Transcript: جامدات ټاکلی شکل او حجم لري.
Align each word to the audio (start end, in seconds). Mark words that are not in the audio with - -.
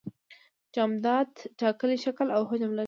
جامدات 0.73 1.33
ټاکلی 1.59 1.97
شکل 2.05 2.27
او 2.35 2.41
حجم 2.49 2.71
لري. 2.73 2.79